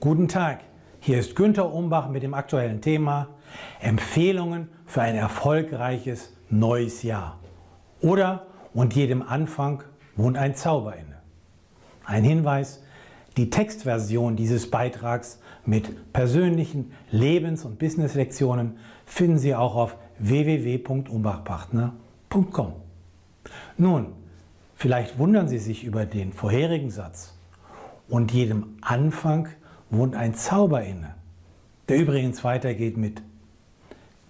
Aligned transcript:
Guten 0.00 0.26
Tag, 0.28 0.60
hier 1.00 1.18
ist 1.18 1.34
Günter 1.36 1.74
Umbach 1.74 2.08
mit 2.08 2.22
dem 2.22 2.32
aktuellen 2.32 2.80
Thema 2.80 3.28
Empfehlungen 3.80 4.70
für 4.86 5.02
ein 5.02 5.14
erfolgreiches 5.14 6.34
neues 6.48 7.02
Jahr. 7.02 7.38
Oder 8.00 8.46
und 8.72 8.94
jedem 8.94 9.20
Anfang 9.20 9.82
wohnt 10.16 10.38
ein 10.38 10.54
Zauber 10.54 10.96
inne. 10.96 11.18
Ein 12.06 12.24
Hinweis, 12.24 12.82
die 13.36 13.50
Textversion 13.50 14.36
dieses 14.36 14.70
Beitrags 14.70 15.38
mit 15.66 16.14
persönlichen 16.14 16.92
Lebens- 17.10 17.66
und 17.66 17.78
Businesslektionen 17.78 18.78
finden 19.04 19.36
Sie 19.36 19.54
auch 19.54 19.76
auf 19.76 19.98
www.umbachpartner.com. 20.18 22.72
Nun, 23.76 24.06
vielleicht 24.76 25.18
wundern 25.18 25.48
Sie 25.48 25.58
sich 25.58 25.84
über 25.84 26.06
den 26.06 26.32
vorherigen 26.32 26.90
Satz. 26.90 27.36
Und 28.08 28.32
jedem 28.32 28.78
Anfang 28.80 29.50
wohnt 29.90 30.14
ein 30.14 30.34
Zauber 30.34 30.82
inne, 30.82 31.14
der 31.88 31.98
übrigens 31.98 32.44
weitergeht 32.44 32.96
mit, 32.96 33.22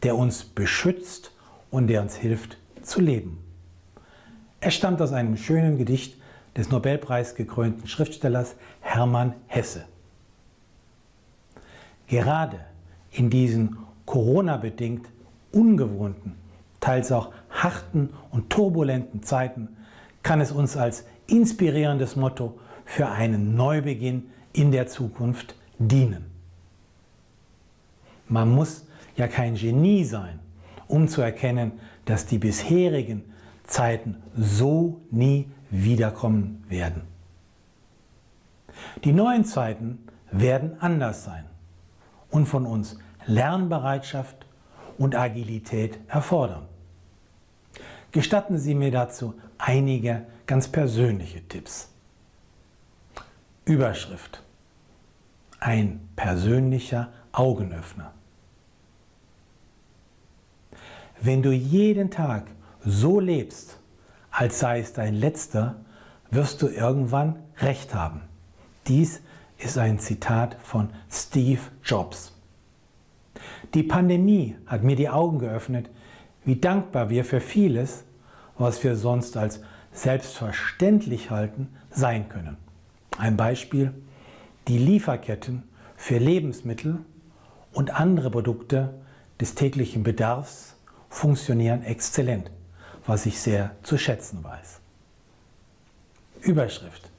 der 0.02 0.16
uns 0.16 0.45
beschützt 0.45 1.32
und 1.70 1.87
der 1.88 2.02
uns 2.02 2.16
hilft 2.16 2.59
zu 2.82 3.01
leben. 3.01 3.38
Er 4.60 4.70
stammt 4.70 5.01
aus 5.01 5.12
einem 5.12 5.37
schönen 5.37 5.78
Gedicht 5.78 6.16
des 6.56 6.70
Nobelpreis 6.70 7.34
gekrönten 7.34 7.87
Schriftstellers 7.87 8.56
Hermann 8.80 9.34
Hesse. 9.46 9.84
Gerade 12.09 12.60
in 13.12 13.30
diesen 13.30 13.77
Corona-bedingt 14.04 15.06
ungewohnten, 15.52 16.34
teils 16.80 17.12
auch 17.12 17.32
harten 17.51 18.10
und 18.30 18.51
turbulenten 18.51 19.23
Zeiten 19.23 19.68
kann 20.23 20.40
es 20.40 20.52
uns 20.52 20.77
als 20.77 21.04
inspirierendes 21.27 22.16
Motto 22.16 22.59
für 22.84 23.09
einen 23.09 23.54
Neubeginn 23.54 24.30
in 24.52 24.72
der 24.72 24.86
Zukunft 24.86 25.54
dienen. 25.78 26.27
Man 28.29 28.51
muss 28.51 28.87
ja 29.16 29.29
kein 29.29 29.54
Genie 29.54 30.04
sein, 30.04 30.38
um 30.87 31.09
zu 31.09 31.20
erkennen, 31.20 31.73
dass 32.04 32.26
die 32.26 32.38
bisherigen 32.38 33.24
Zeiten 33.65 34.16
so 34.37 35.01
nie 35.10 35.48
wiederkommen 35.71 36.65
werden. 36.68 37.02
Die 39.04 39.12
neuen 39.12 39.45
Zeiten 39.45 39.98
werden 40.30 40.80
anders 40.80 41.24
sein 41.24 41.45
und 42.30 42.46
von 42.46 42.66
uns 42.66 42.98
Lernbereitschaft 43.26 44.46
und 44.98 45.15
Agilität 45.15 45.98
erfordern. 46.09 46.66
Gestatten 48.12 48.59
Sie 48.59 48.74
mir 48.74 48.90
dazu 48.90 49.34
einige 49.59 50.26
ganz 50.46 50.68
persönliche 50.68 51.46
Tipps. 51.46 51.93
Überschrift. 53.71 54.43
Ein 55.60 56.01
persönlicher 56.16 57.13
Augenöffner. 57.30 58.10
Wenn 61.21 61.40
du 61.40 61.52
jeden 61.52 62.10
Tag 62.10 62.49
so 62.85 63.21
lebst, 63.21 63.79
als 64.32 64.59
sei 64.59 64.81
es 64.81 64.93
dein 64.93 65.15
letzter, 65.15 65.77
wirst 66.32 66.62
du 66.62 66.66
irgendwann 66.66 67.37
recht 67.59 67.94
haben. 67.94 68.22
Dies 68.88 69.21
ist 69.59 69.78
ein 69.78 70.00
Zitat 70.00 70.56
von 70.65 70.91
Steve 71.09 71.60
Jobs. 71.84 72.32
Die 73.75 73.84
Pandemie 73.84 74.56
hat 74.66 74.82
mir 74.82 74.97
die 74.97 75.10
Augen 75.10 75.38
geöffnet, 75.38 75.88
wie 76.44 76.56
dankbar 76.56 77.09
wir 77.09 77.25
für 77.25 77.41
vieles, 77.41 78.03
was 78.59 78.82
wir 78.82 78.97
sonst 78.97 79.37
als 79.37 79.60
selbstverständlich 79.93 81.31
halten, 81.31 81.69
sein 81.93 82.28
können. 82.28 82.56
Ein 83.21 83.37
Beispiel, 83.37 83.93
die 84.66 84.78
Lieferketten 84.78 85.65
für 85.94 86.16
Lebensmittel 86.16 87.00
und 87.71 87.91
andere 87.91 88.31
Produkte 88.31 88.94
des 89.38 89.54
täglichen 89.54 90.03
Bedarfs 90.03 90.75
funktionieren 91.10 91.82
exzellent, 91.82 92.50
was 93.05 93.27
ich 93.27 93.39
sehr 93.39 93.77
zu 93.83 93.99
schätzen 93.99 94.43
weiß. 94.43 94.81
Überschrift. 96.41 97.11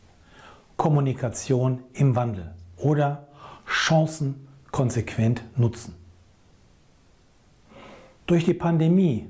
Kommunikation 0.75 1.84
im 1.94 2.16
Wandel 2.16 2.56
oder 2.78 3.28
Chancen 3.68 4.48
konsequent 4.72 5.44
nutzen. 5.56 5.94
Durch 8.25 8.46
die 8.46 8.56
Pandemie 8.56 9.30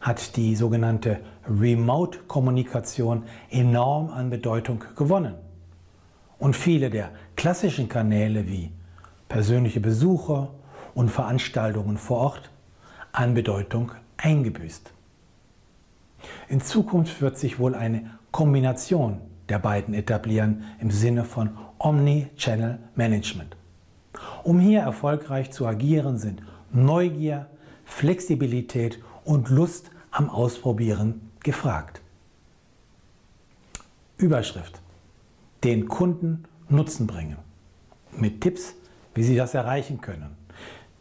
hat 0.00 0.34
die 0.34 0.56
sogenannte 0.56 1.20
Remote-Kommunikation 1.48 3.22
enorm 3.48 4.10
an 4.10 4.28
Bedeutung 4.28 4.82
gewonnen. 4.96 5.36
Und 6.40 6.56
viele 6.56 6.90
der 6.90 7.10
klassischen 7.36 7.88
Kanäle 7.88 8.48
wie 8.48 8.72
persönliche 9.28 9.78
Besuche 9.78 10.48
und 10.94 11.10
Veranstaltungen 11.10 11.96
vor 11.96 12.16
Ort 12.18 12.50
an 13.12 13.34
Bedeutung 13.34 13.92
eingebüßt. 14.16 14.92
In 16.48 16.60
Zukunft 16.60 17.20
wird 17.20 17.38
sich 17.38 17.58
wohl 17.58 17.74
eine 17.74 18.10
Kombination 18.32 19.20
der 19.48 19.58
beiden 19.58 19.94
etablieren 19.94 20.64
im 20.80 20.90
Sinne 20.90 21.24
von 21.24 21.50
Omni-Channel 21.78 22.78
Management. 22.94 23.56
Um 24.42 24.60
hier 24.60 24.80
erfolgreich 24.80 25.50
zu 25.50 25.66
agieren, 25.66 26.18
sind 26.18 26.42
Neugier, 26.72 27.46
Flexibilität 27.84 28.98
und 29.24 29.50
Lust 29.50 29.90
am 30.10 30.30
Ausprobieren 30.30 31.30
gefragt. 31.42 32.00
Überschrift. 34.16 34.80
Den 35.64 35.88
Kunden 35.88 36.44
Nutzen 36.68 37.06
bringen. 37.06 37.38
Mit 38.12 38.40
Tipps, 38.40 38.74
wie 39.14 39.22
Sie 39.22 39.36
das 39.36 39.54
erreichen 39.54 40.00
können. 40.00 40.36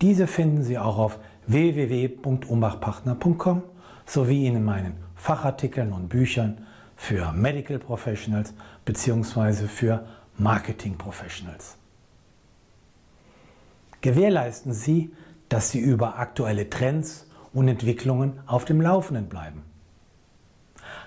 Diese 0.01 0.27
finden 0.27 0.63
Sie 0.63 0.77
auch 0.77 0.97
auf 0.97 1.19
www.umbachpartner.com 1.47 3.63
sowie 4.05 4.47
in 4.47 4.63
meinen 4.63 4.93
Fachartikeln 5.15 5.93
und 5.93 6.09
Büchern 6.09 6.65
für 6.95 7.31
Medical 7.31 7.79
Professionals 7.79 8.53
bzw. 8.85 9.67
für 9.67 10.05
Marketing 10.37 10.97
Professionals. 10.97 11.77
Gewährleisten 14.01 14.73
Sie, 14.73 15.11
dass 15.49 15.71
Sie 15.71 15.79
über 15.79 16.19
aktuelle 16.19 16.69
Trends 16.69 17.27
und 17.53 17.67
Entwicklungen 17.67 18.39
auf 18.45 18.65
dem 18.65 18.81
Laufenden 18.81 19.27
bleiben. 19.27 19.63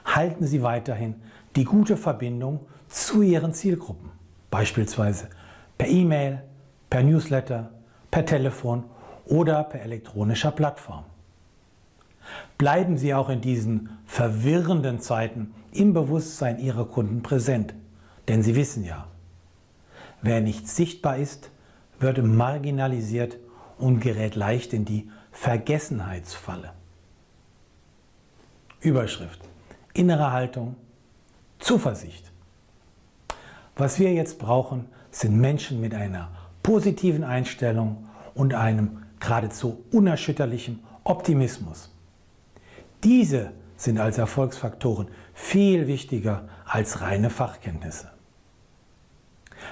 Halten 0.04 0.46
Sie 0.46 0.62
weiterhin 0.62 1.14
die 1.56 1.64
gute 1.64 1.96
Verbindung 1.96 2.60
zu 2.92 3.22
Ihren 3.22 3.54
Zielgruppen, 3.54 4.10
beispielsweise 4.50 5.28
per 5.78 5.88
E-Mail, 5.88 6.42
per 6.90 7.02
Newsletter, 7.02 7.70
per 8.10 8.26
Telefon 8.26 8.84
oder 9.24 9.64
per 9.64 9.80
elektronischer 9.82 10.50
Plattform. 10.50 11.04
Bleiben 12.58 12.98
Sie 12.98 13.14
auch 13.14 13.30
in 13.30 13.40
diesen 13.40 13.98
verwirrenden 14.06 15.00
Zeiten 15.00 15.54
im 15.72 15.94
Bewusstsein 15.94 16.58
Ihrer 16.58 16.84
Kunden 16.84 17.22
präsent, 17.22 17.74
denn 18.28 18.42
Sie 18.42 18.54
wissen 18.54 18.84
ja, 18.84 19.08
wer 20.20 20.40
nicht 20.40 20.68
sichtbar 20.68 21.16
ist, 21.16 21.50
wird 21.98 22.22
marginalisiert 22.22 23.38
und 23.78 24.00
gerät 24.00 24.36
leicht 24.36 24.72
in 24.72 24.84
die 24.84 25.10
Vergessenheitsfalle. 25.32 26.72
Überschrift. 28.80 29.40
Innere 29.94 30.32
Haltung. 30.32 30.76
Zuversicht. 31.58 32.31
Was 33.76 33.98
wir 33.98 34.12
jetzt 34.12 34.38
brauchen, 34.38 34.86
sind 35.10 35.38
Menschen 35.40 35.80
mit 35.80 35.94
einer 35.94 36.30
positiven 36.62 37.24
Einstellung 37.24 38.06
und 38.34 38.54
einem 38.54 39.02
geradezu 39.20 39.84
unerschütterlichen 39.92 40.80
Optimismus. 41.04 41.90
Diese 43.02 43.52
sind 43.76 43.98
als 43.98 44.18
Erfolgsfaktoren 44.18 45.08
viel 45.34 45.86
wichtiger 45.86 46.48
als 46.64 47.00
reine 47.00 47.30
Fachkenntnisse. 47.30 48.10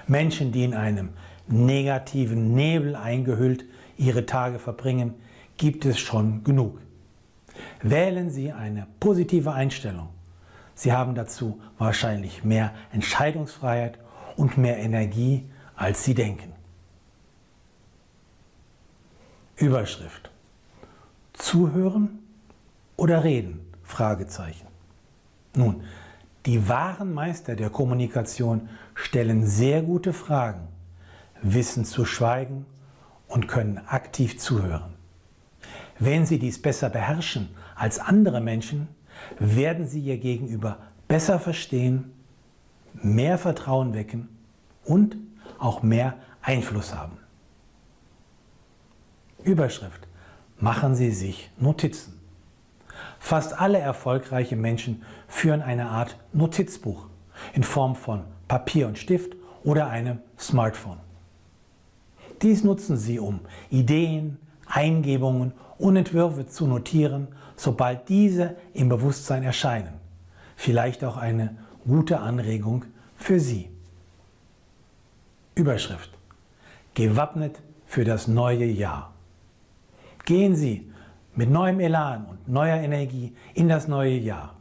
Menschen, 0.07 0.53
die 0.53 0.65
in 0.65 0.75
einem 0.75 1.11
negativen 1.47 2.55
Nebel 2.55 2.97
eingehüllt 2.97 3.65
ihre 3.97 4.27
Tage 4.27 4.59
verbringen, 4.59 5.15
gibt 5.57 5.85
es 5.85 5.99
schon 5.99 6.43
genug. 6.43 6.79
Wählen 7.83 8.31
Sie 8.31 8.53
eine 8.53 8.87
positive 8.99 9.53
Einstellung. 9.53 10.09
Sie 10.81 10.95
haben 10.95 11.15
dazu 11.15 11.61
wahrscheinlich 11.77 12.43
mehr 12.43 12.73
Entscheidungsfreiheit 12.91 13.99
und 14.39 14.57
mehr 14.57 14.79
Energie, 14.79 15.45
als 15.77 16.05
Sie 16.05 16.15
denken. 16.15 16.55
Überschrift. 19.57 20.31
Zuhören 21.35 22.21
oder 22.97 23.25
reden? 23.25 23.61
Fragezeichen. 23.83 24.67
Nun, 25.55 25.83
die 26.47 26.67
wahren 26.67 27.13
Meister 27.13 27.57
der 27.57 27.69
Kommunikation 27.69 28.71
stellen 28.95 29.47
sehr 29.47 29.83
gute 29.83 30.15
Fragen, 30.15 30.67
wissen 31.43 31.85
zu 31.85 32.07
schweigen 32.07 32.65
und 33.29 33.49
können 33.49 33.83
aktiv 33.87 34.39
zuhören. 34.39 34.95
Wenn 35.99 36.25
Sie 36.25 36.39
dies 36.39 36.63
besser 36.63 36.89
beherrschen 36.89 37.51
als 37.75 37.99
andere 37.99 38.41
Menschen, 38.41 38.89
werden 39.39 39.87
Sie 39.87 40.01
Ihr 40.01 40.19
Gegenüber 40.19 40.79
besser 41.09 41.39
verstehen, 41.39 42.13
mehr 42.95 43.39
Vertrauen 43.39 43.95
wecken 43.95 44.29
und 44.85 45.17
auch 45.59 45.83
mehr 45.83 46.15
Einfluss 46.43 46.95
haben. 46.95 47.19
Überschrift. 49.43 50.07
Machen 50.59 50.95
Sie 50.95 51.11
sich 51.11 51.51
Notizen. 51.59 52.21
Fast 53.19 53.59
alle 53.59 53.79
erfolgreiche 53.79 54.57
Menschen 54.57 55.03
führen 55.27 55.63
eine 55.63 55.89
Art 55.89 56.19
Notizbuch 56.33 57.07
in 57.55 57.63
Form 57.63 57.97
von 57.97 58.25
Papier 58.49 58.87
und 58.87 58.99
Stift 58.99 59.37
oder 59.65 59.89
einem 59.89 60.19
Smartphone. 60.39 60.99
Dies 62.43 62.65
nutzen 62.65 62.97
sie, 62.97 63.19
um 63.19 63.41
Ideen, 63.71 64.39
Eingebungen 64.67 65.53
und 65.81 65.97
Entwürfe 65.97 66.47
zu 66.47 66.67
notieren, 66.67 67.29
sobald 67.57 68.09
diese 68.09 68.57
im 68.75 68.89
Bewusstsein 68.89 69.43
erscheinen. 69.43 69.95
Vielleicht 70.57 71.05
auch 71.05 71.17
eine 71.17 71.57
gute 71.87 72.21
Anregung 72.21 72.85
für 73.17 73.41
Sie. 73.41 73.71
Überschrift. 75.55 76.11
Gewappnet 76.95 77.61
für 77.87 78.05
das 78.05 78.29
neue 78.29 78.67
Jahr. 78.67 79.15
Gehen 80.25 80.55
Sie 80.55 80.91
mit 81.35 81.51
neuem 81.51 81.81
Elan 81.81 82.27
und 82.27 82.49
neuer 82.49 82.77
Energie 82.77 83.35
in 83.55 83.69
das 83.69 83.89
neue 83.89 84.17
Jahr. 84.17 84.55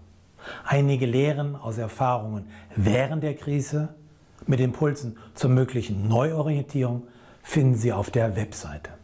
Einige 0.65 1.05
Lehren 1.05 1.55
aus 1.55 1.77
Erfahrungen 1.77 2.47
während 2.75 3.23
der 3.23 3.35
Krise 3.35 3.89
mit 4.47 4.59
Impulsen 4.59 5.17
zur 5.35 5.49
möglichen 5.49 6.07
Neuorientierung 6.07 7.07
finden 7.43 7.75
Sie 7.75 7.91
auf 7.91 8.09
der 8.09 8.35
Webseite. 8.35 8.98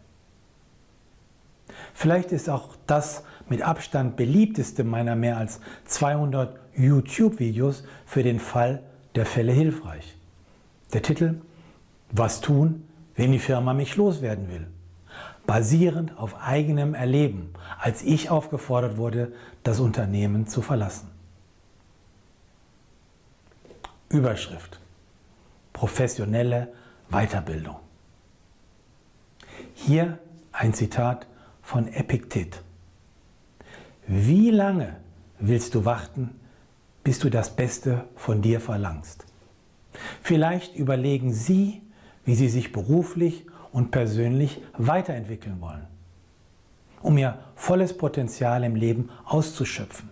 Vielleicht 1.96 2.34
ist 2.34 2.50
auch 2.50 2.76
das 2.88 3.24
mit 3.48 3.62
Abstand 3.62 4.18
beliebteste 4.18 4.84
meiner 4.84 5.16
mehr 5.16 5.38
als 5.38 5.62
200 5.86 6.60
YouTube-Videos 6.76 7.86
für 8.06 8.22
den 8.22 8.42
Fall 8.42 8.84
der 9.16 9.26
Fälle 9.26 9.54
hilfreich. 9.54 10.18
Der 10.92 11.02
Titel 11.02 11.42
Was 12.12 12.42
tun, 12.42 12.86
wenn 13.16 13.32
die 13.32 13.40
Firma 13.40 13.74
mich 13.74 13.96
loswerden 13.96 14.50
will? 14.50 14.68
Basierend 15.48 16.20
auf 16.20 16.36
eigenem 16.42 16.96
Erleben, 16.96 17.54
als 17.80 18.04
ich 18.04 18.30
aufgefordert 18.30 18.98
wurde, 18.98 19.32
das 19.64 19.80
Unternehmen 19.80 20.48
zu 20.48 20.62
verlassen. 20.62 21.10
Überschrift 24.10 24.82
Professionelle 25.72 26.74
Weiterbildung. 27.10 27.78
Hier 29.76 30.20
ein 30.52 30.74
Zitat 30.74 31.28
von 31.66 31.92
Epiktet. 31.92 32.62
Wie 34.06 34.52
lange 34.52 34.98
willst 35.40 35.74
du 35.74 35.84
warten, 35.84 36.30
bis 37.04 37.18
du 37.18 37.32
das 37.32 37.56
Beste 37.56 38.06
von 38.16 38.44
dir 38.44 38.62
verlangst? 38.62 39.26
Vielleicht 40.22 40.76
überlegen 40.76 41.34
Sie, 41.34 41.82
wie 42.24 42.36
Sie 42.36 42.50
sich 42.50 42.72
beruflich 42.72 43.48
und 43.72 43.90
persönlich 43.90 44.62
weiterentwickeln 44.78 45.60
wollen, 45.60 45.88
um 47.02 47.18
Ihr 47.18 47.40
volles 47.56 47.98
Potenzial 47.98 48.64
im 48.64 48.76
Leben 48.76 49.10
auszuschöpfen. 49.26 50.12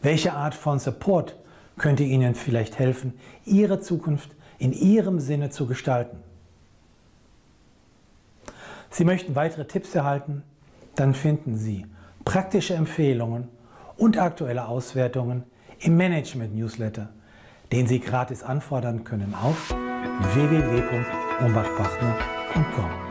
Welche 0.00 0.32
Art 0.32 0.54
von 0.54 0.78
Support 0.78 1.36
könnte 1.76 2.02
Ihnen 2.02 2.34
vielleicht 2.34 2.78
helfen, 2.78 3.12
Ihre 3.44 3.78
Zukunft 3.80 4.30
in 4.58 4.72
Ihrem 4.72 5.20
Sinne 5.20 5.50
zu 5.50 5.66
gestalten? 5.66 6.16
Sie 8.88 9.04
möchten 9.04 9.34
weitere 9.34 9.66
Tipps 9.66 9.94
erhalten? 9.94 10.42
Dann 10.98 11.14
finden 11.14 11.56
Sie 11.56 11.86
praktische 12.24 12.74
Empfehlungen 12.74 13.48
und 13.96 14.18
aktuelle 14.18 14.66
Auswertungen 14.66 15.44
im 15.78 15.96
Management-Newsletter, 15.96 17.10
den 17.70 17.86
Sie 17.86 18.00
gratis 18.00 18.42
anfordern 18.42 19.04
können 19.04 19.32
auf 19.32 19.72
www.umbachbachner.com. 20.34 23.07